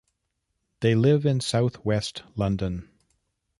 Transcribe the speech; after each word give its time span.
They 0.79 0.95
live 0.95 1.27
in 1.27 1.41
south 1.41 1.85
west 1.85 2.23
London. 2.35 2.89